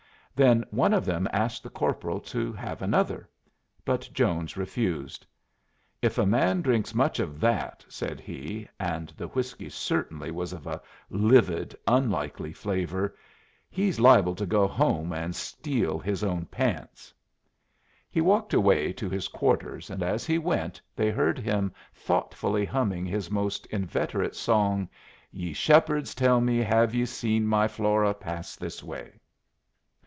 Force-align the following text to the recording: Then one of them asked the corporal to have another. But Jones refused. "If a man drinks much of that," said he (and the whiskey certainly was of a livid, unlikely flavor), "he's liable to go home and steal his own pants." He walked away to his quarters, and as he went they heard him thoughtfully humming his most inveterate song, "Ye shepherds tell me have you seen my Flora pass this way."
Then 0.33 0.65
one 0.71 0.91
of 0.91 1.05
them 1.05 1.29
asked 1.31 1.61
the 1.61 1.69
corporal 1.69 2.19
to 2.21 2.51
have 2.53 2.81
another. 2.81 3.29
But 3.85 4.09
Jones 4.11 4.57
refused. 4.57 5.23
"If 6.01 6.17
a 6.17 6.25
man 6.25 6.63
drinks 6.63 6.95
much 6.95 7.19
of 7.19 7.39
that," 7.41 7.85
said 7.87 8.19
he 8.19 8.67
(and 8.79 9.09
the 9.09 9.27
whiskey 9.27 9.69
certainly 9.69 10.31
was 10.31 10.51
of 10.51 10.65
a 10.65 10.81
livid, 11.11 11.75
unlikely 11.85 12.53
flavor), 12.53 13.15
"he's 13.69 13.99
liable 13.99 14.33
to 14.33 14.47
go 14.47 14.67
home 14.67 15.13
and 15.13 15.35
steal 15.35 15.99
his 15.99 16.23
own 16.23 16.45
pants." 16.47 17.13
He 18.09 18.21
walked 18.21 18.53
away 18.55 18.93
to 18.93 19.09
his 19.11 19.27
quarters, 19.27 19.91
and 19.91 20.01
as 20.01 20.25
he 20.25 20.39
went 20.39 20.81
they 20.95 21.11
heard 21.11 21.37
him 21.37 21.71
thoughtfully 21.93 22.65
humming 22.65 23.05
his 23.05 23.29
most 23.29 23.67
inveterate 23.67 24.35
song, 24.35 24.89
"Ye 25.29 25.53
shepherds 25.53 26.15
tell 26.15 26.41
me 26.41 26.57
have 26.59 26.95
you 26.95 27.05
seen 27.05 27.45
my 27.45 27.67
Flora 27.67 28.15
pass 28.15 28.55
this 28.55 28.81
way." 28.81 29.11